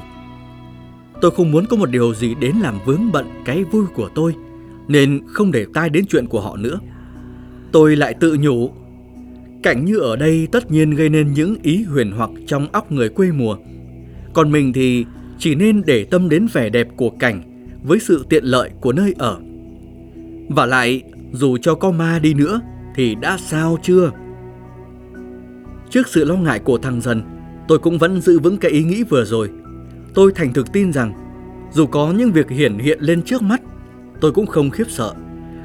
[1.22, 4.36] Tôi không muốn có một điều gì đến làm vướng bận cái vui của tôi,
[4.88, 6.80] nên không để tai đến chuyện của họ nữa.
[7.72, 8.72] Tôi lại tự nhủ,
[9.64, 13.10] cảnh như ở đây tất nhiên gây nên những ý huyền hoặc trong óc người
[13.10, 13.58] quê mùa.
[14.34, 15.06] Còn mình thì
[15.38, 17.42] chỉ nên để tâm đến vẻ đẹp của cảnh
[17.84, 19.40] với sự tiện lợi của nơi ở.
[20.50, 22.62] Và lại, dù cho có ma đi nữa
[22.96, 24.12] thì đã sao chưa?
[25.90, 27.22] Trước sự lo ngại của thằng dần,
[27.68, 29.50] tôi cũng vẫn giữ vững cái ý nghĩ vừa rồi.
[30.14, 31.14] Tôi thành thực tin rằng,
[31.72, 33.62] dù có những việc hiển hiện lên trước mắt,
[34.22, 35.14] tôi cũng không khiếp sợ.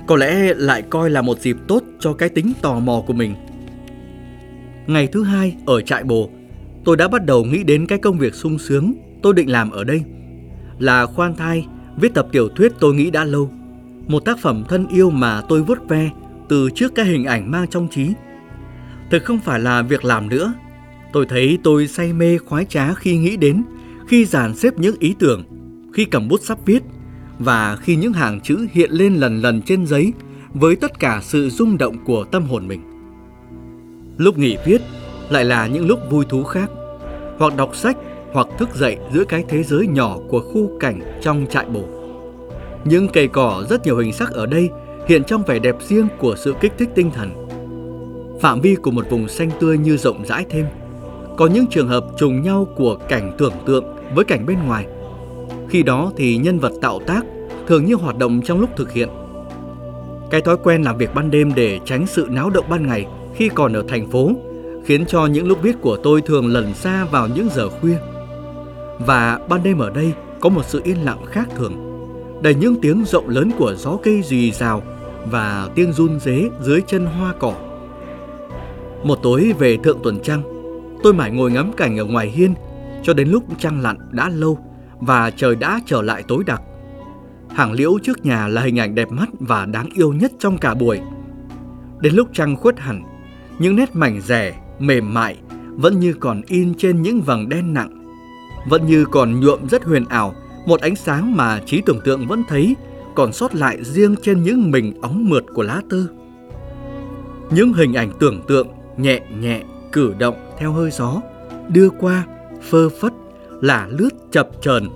[0.07, 3.35] Có lẽ lại coi là một dịp tốt cho cái tính tò mò của mình.
[4.87, 6.31] Ngày thứ hai ở trại bồ,
[6.85, 9.85] tôi đã bắt đầu nghĩ đến cái công việc sung sướng tôi định làm ở
[9.85, 10.03] đây.
[10.79, 13.51] Là khoan thai, viết tập tiểu thuyết tôi nghĩ đã lâu.
[14.07, 16.11] Một tác phẩm thân yêu mà tôi vuốt ve
[16.49, 18.13] từ trước cái hình ảnh mang trong trí.
[19.11, 20.53] Thực không phải là việc làm nữa.
[21.13, 23.63] Tôi thấy tôi say mê khoái trá khi nghĩ đến,
[24.07, 25.45] khi dàn xếp những ý tưởng,
[25.95, 26.83] khi cầm bút sắp viết
[27.38, 30.12] và khi những hàng chữ hiện lên lần lần trên giấy
[30.55, 32.81] với tất cả sự rung động của tâm hồn mình.
[34.16, 34.83] Lúc nghỉ viết
[35.31, 36.71] lại là những lúc vui thú khác,
[37.38, 37.97] hoặc đọc sách
[38.33, 41.85] hoặc thức dậy giữa cái thế giới nhỏ của khu cảnh trong trại bổ.
[42.85, 44.71] Những cây cỏ rất nhiều hình sắc ở đây
[45.09, 47.47] hiện trong vẻ đẹp riêng của sự kích thích tinh thần.
[48.40, 50.66] Phạm vi của một vùng xanh tươi như rộng rãi thêm.
[51.37, 54.87] Có những trường hợp trùng nhau của cảnh tưởng tượng với cảnh bên ngoài.
[55.69, 57.25] Khi đó thì nhân vật tạo tác
[57.66, 59.09] thường như hoạt động trong lúc thực hiện.
[60.31, 63.49] Cái thói quen làm việc ban đêm để tránh sự náo động ban ngày khi
[63.49, 64.31] còn ở thành phố
[64.85, 67.97] khiến cho những lúc viết của tôi thường lần xa vào những giờ khuya.
[68.99, 71.75] Và ban đêm ở đây có một sự yên lặng khác thường,
[72.42, 74.83] đầy những tiếng rộng lớn của gió cây rì rào
[75.31, 77.55] và tiếng run rế dưới chân hoa cỏ.
[79.03, 80.42] Một tối về thượng tuần trăng,
[81.03, 82.55] tôi mải ngồi ngắm cảnh ở ngoài hiên
[83.07, 84.59] cho đến lúc trăng lặn đã lâu
[85.01, 86.62] và trời đã trở lại tối đặc.
[87.51, 90.75] Hàng liễu trước nhà là hình ảnh đẹp mắt và đáng yêu nhất trong cả
[90.75, 91.01] buổi.
[92.01, 93.03] Đến lúc trăng khuất hẳn,
[93.59, 95.37] những nét mảnh rẻ, mềm mại
[95.75, 98.05] vẫn như còn in trên những vầng đen nặng.
[98.69, 100.35] Vẫn như còn nhuộm rất huyền ảo,
[100.66, 102.77] một ánh sáng mà trí tưởng tượng vẫn thấy
[103.14, 106.11] còn sót lại riêng trên những mình óng mượt của lá tư.
[107.51, 111.21] Những hình ảnh tưởng tượng nhẹ nhẹ cử động theo hơi gió,
[111.69, 112.27] đưa qua,
[112.71, 113.13] phơ phất,
[113.61, 114.89] là lướt chập chờn.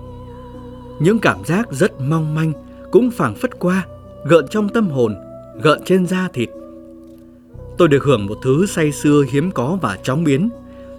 [1.00, 2.52] Những cảm giác rất mong manh
[2.90, 3.86] cũng phảng phất qua,
[4.24, 5.14] gợn trong tâm hồn,
[5.62, 6.48] gợn trên da thịt.
[7.78, 10.48] Tôi được hưởng một thứ say xưa hiếm có và chóng biến,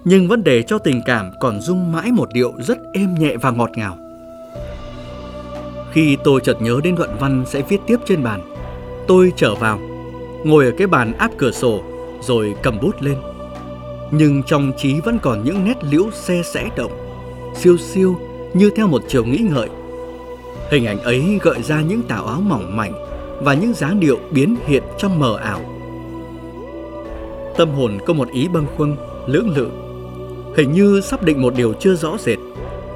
[0.06, 3.52] nhưng vẫn để cho tình cảm còn rung mãi một điệu rất êm nhẹ và
[3.52, 3.98] ngọt ngào.
[5.92, 8.42] Khi tôi chợt nhớ đến đoạn văn sẽ viết tiếp trên bàn,
[9.08, 9.80] tôi trở vào,
[10.46, 11.82] ngồi ở cái bàn áp cửa sổ
[12.22, 13.18] rồi cầm bút lên.
[14.12, 16.92] Nhưng trong trí vẫn còn những nét liễu xe sẽ động,
[17.56, 18.16] siêu siêu
[18.54, 19.70] như theo một chiều nghĩ ngợi.
[20.70, 22.94] Hình ảnh ấy gợi ra những tà áo mỏng mảnh
[23.44, 25.62] và những dáng điệu biến hiện trong mờ ảo.
[27.58, 28.96] Tâm hồn có một ý bâng khuâng,
[29.28, 29.70] lưỡng lự.
[30.58, 32.40] Hình như sắp định một điều chưa rõ rệt,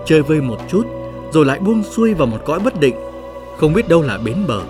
[0.05, 0.87] chơi vơi một chút
[1.31, 2.95] rồi lại buông xuôi vào một cõi bất định,
[3.57, 4.61] không biết đâu là bến bờ.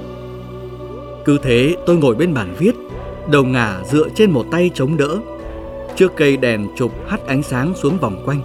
[1.26, 2.76] Cứ thế tôi ngồi bên bàn viết,
[3.32, 5.20] đầu ngả dựa trên một tay chống đỡ.
[5.96, 8.42] Trước cây đèn chụp hắt ánh sáng xuống vòng quanh.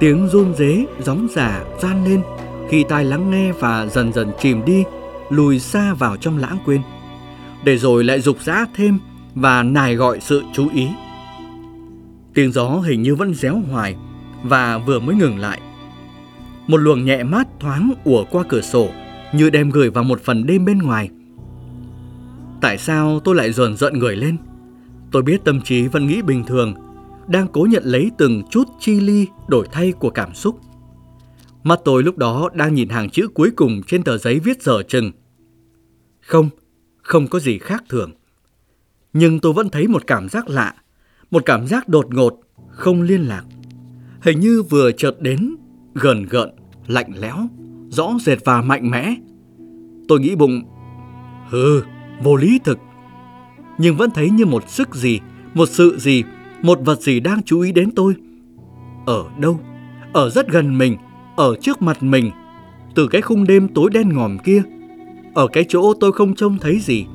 [0.00, 2.22] Tiếng run rế, gióng giả, gian lên
[2.70, 4.84] khi tai lắng nghe và dần dần chìm đi,
[5.30, 6.80] lùi xa vào trong lãng quên.
[7.64, 8.98] Để rồi lại dục dã thêm
[9.34, 10.88] và nài gọi sự chú ý.
[12.34, 13.96] Tiếng gió hình như vẫn réo hoài
[14.42, 15.60] và vừa mới ngừng lại
[16.66, 18.88] một luồng nhẹ mát thoáng ùa qua cửa sổ
[19.32, 21.08] như đem gửi vào một phần đêm bên ngoài.
[22.60, 24.36] Tại sao tôi lại dồn dợn người lên?
[25.14, 26.74] Tôi biết tâm trí vẫn nghĩ bình thường,
[27.26, 30.60] đang cố nhận lấy từng chút chi ly đổi thay của cảm xúc.
[31.62, 34.82] Mắt tôi lúc đó đang nhìn hàng chữ cuối cùng trên tờ giấy viết dở
[34.82, 35.12] chừng.
[36.20, 36.50] Không,
[37.02, 38.12] không có gì khác thường.
[39.12, 40.74] Nhưng tôi vẫn thấy một cảm giác lạ,
[41.30, 43.44] một cảm giác đột ngột, không liên lạc.
[44.20, 45.56] Hình như vừa chợt đến
[45.94, 46.50] gần gợn,
[46.86, 47.36] lạnh lẽo,
[47.88, 49.14] rõ rệt và mạnh mẽ.
[50.08, 50.62] Tôi nghĩ bụng,
[51.48, 51.82] hừ,
[52.22, 52.78] vô lý thực.
[53.78, 55.20] Nhưng vẫn thấy như một sức gì,
[55.54, 56.24] một sự gì,
[56.62, 58.14] một vật gì đang chú ý đến tôi.
[59.06, 59.60] Ở đâu?
[60.12, 60.96] Ở rất gần mình,
[61.36, 62.30] ở trước mặt mình,
[62.94, 64.62] từ cái khung đêm tối đen ngòm kia.
[65.34, 67.06] Ở cái chỗ tôi không trông thấy gì.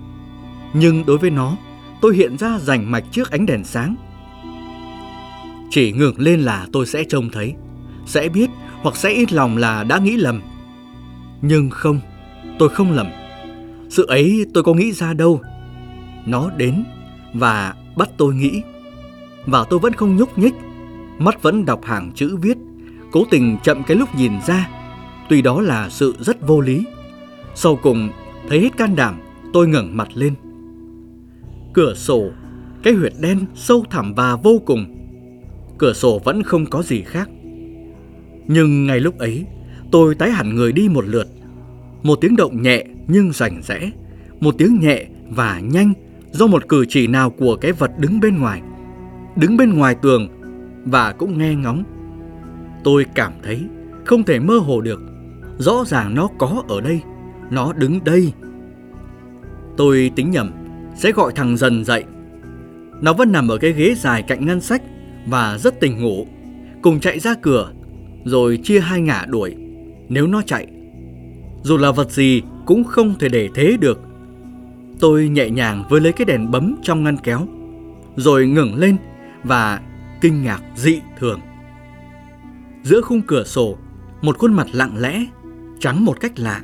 [0.73, 1.57] Nhưng đối với nó,
[2.01, 3.95] tôi hiện ra rành mạch trước ánh đèn sáng.
[5.69, 7.53] Chỉ ngừng lên là tôi sẽ trông thấy,
[8.05, 8.49] sẽ biết
[8.81, 10.41] hoặc sẽ ít lòng là đã nghĩ lầm.
[11.41, 11.99] Nhưng không,
[12.59, 13.07] tôi không lầm.
[13.89, 15.41] Sự ấy tôi có nghĩ ra đâu.
[16.29, 16.83] Nó đến
[17.33, 18.61] và bắt tôi nghĩ.
[19.45, 20.53] Và tôi vẫn không nhúc nhích,
[21.17, 22.57] mắt vẫn đọc hàng chữ viết,
[23.11, 24.69] cố tình chậm cái lúc nhìn ra.
[25.29, 26.85] Tuy đó là sự rất vô lý.
[27.55, 28.09] Sau cùng,
[28.49, 29.19] thấy hết can đảm,
[29.53, 30.33] tôi ngẩng mặt lên.
[31.73, 32.29] Cửa sổ,
[32.83, 34.85] cái huyệt đen sâu thẳm và vô cùng.
[35.77, 37.29] Cửa sổ vẫn không có gì khác.
[38.47, 39.45] Nhưng ngay lúc ấy,
[39.91, 41.27] tôi tái hẳn người đi một lượt.
[42.03, 43.91] Một tiếng động nhẹ nhưng rành rẽ,
[44.39, 45.93] một tiếng nhẹ và nhanh
[46.31, 48.61] do một cử chỉ nào của cái vật đứng bên ngoài,
[49.35, 50.27] đứng bên ngoài tường
[50.85, 51.83] và cũng nghe ngóng.
[52.83, 53.65] Tôi cảm thấy
[54.05, 55.01] không thể mơ hồ được,
[55.57, 57.01] rõ ràng nó có ở đây,
[57.51, 58.33] nó đứng đây.
[59.77, 60.51] Tôi tính nhầm,
[60.95, 62.03] sẽ gọi thằng dần dậy.
[63.01, 64.81] Nó vẫn nằm ở cái ghế dài cạnh ngân sách
[65.27, 66.27] và rất tỉnh ngủ,
[66.81, 67.71] cùng chạy ra cửa,
[68.25, 69.55] rồi chia hai ngả đuổi,
[70.09, 70.67] nếu nó chạy.
[71.63, 74.01] Dù là vật gì cũng không thể để thế được.
[74.99, 77.47] Tôi nhẹ nhàng với lấy cái đèn bấm trong ngăn kéo,
[78.15, 78.97] rồi ngừng lên
[79.43, 79.81] và
[80.21, 81.39] kinh ngạc dị thường.
[82.83, 83.77] Giữa khung cửa sổ,
[84.21, 85.25] một khuôn mặt lặng lẽ,
[85.79, 86.61] trắng một cách lạ.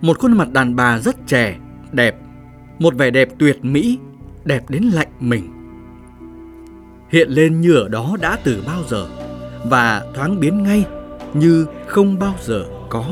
[0.00, 1.58] Một khuôn mặt đàn bà rất trẻ,
[1.92, 2.16] đẹp,
[2.78, 3.98] một vẻ đẹp tuyệt mỹ,
[4.44, 5.52] đẹp đến lạnh mình.
[7.10, 9.08] Hiện lên như ở đó đã từ bao giờ
[9.64, 10.84] và thoáng biến ngay
[11.34, 13.04] như không bao giờ có.